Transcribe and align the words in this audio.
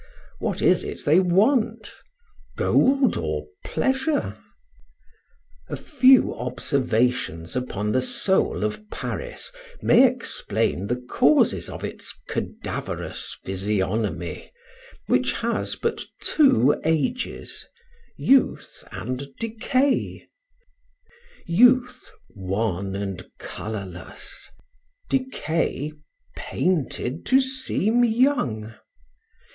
What 0.39 0.63
is 0.63 0.83
it 0.83 1.05
they 1.05 1.19
want? 1.19 1.93
Gold 2.57 3.17
or 3.17 3.45
pleasure? 3.63 4.35
A 5.69 5.77
few 5.77 6.33
observations 6.33 7.55
upon 7.55 7.91
the 7.91 8.01
soul 8.01 8.63
of 8.63 8.89
Paris 8.89 9.51
may 9.79 10.07
explain 10.07 10.87
the 10.87 10.95
causes 10.95 11.69
of 11.69 11.83
its 11.83 12.17
cadaverous 12.27 13.37
physiognomy, 13.43 14.51
which 15.05 15.33
has 15.33 15.75
but 15.75 16.01
two 16.19 16.81
ages 16.83 17.67
youth 18.17 18.83
and 18.91 19.27
decay: 19.39 20.25
youth, 21.45 22.09
wan 22.35 22.95
and 22.95 23.27
colorless; 23.37 24.49
decay, 25.11 25.91
painted 26.35 27.23
to 27.27 27.39
seem 27.39 28.03
young. 28.03 28.73